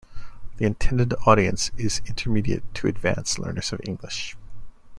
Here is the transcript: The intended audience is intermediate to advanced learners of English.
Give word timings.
The 0.57 0.65
intended 0.65 1.13
audience 1.27 1.69
is 1.77 2.01
intermediate 2.07 2.73
to 2.73 2.87
advanced 2.87 3.37
learners 3.37 3.71
of 3.71 3.81
English. 3.85 4.35